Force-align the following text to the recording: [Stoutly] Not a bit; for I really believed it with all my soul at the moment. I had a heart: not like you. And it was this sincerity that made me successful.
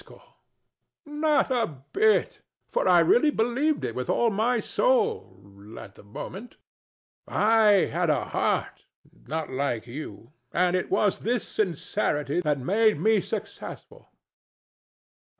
[Stoutly] 0.03 0.19
Not 1.05 1.51
a 1.51 1.67
bit; 1.93 2.41
for 2.71 2.87
I 2.87 3.01
really 3.01 3.29
believed 3.29 3.85
it 3.85 3.93
with 3.93 4.09
all 4.09 4.31
my 4.31 4.59
soul 4.59 5.77
at 5.79 5.93
the 5.93 6.01
moment. 6.01 6.57
I 7.27 7.85
had 7.93 8.09
a 8.09 8.25
heart: 8.25 8.87
not 9.27 9.51
like 9.51 9.85
you. 9.85 10.31
And 10.51 10.75
it 10.75 10.89
was 10.89 11.19
this 11.19 11.47
sincerity 11.47 12.39
that 12.41 12.57
made 12.57 12.99
me 12.99 13.21
successful. 13.21 14.09